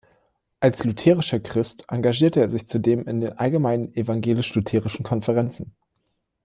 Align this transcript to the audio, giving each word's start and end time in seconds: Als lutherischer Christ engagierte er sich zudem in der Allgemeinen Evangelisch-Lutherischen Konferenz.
Als 0.59 0.83
lutherischer 0.83 1.39
Christ 1.39 1.85
engagierte 1.89 2.41
er 2.41 2.49
sich 2.49 2.67
zudem 2.67 3.05
in 3.07 3.21
der 3.21 3.39
Allgemeinen 3.39 3.93
Evangelisch-Lutherischen 3.95 5.03
Konferenz. 5.03 5.61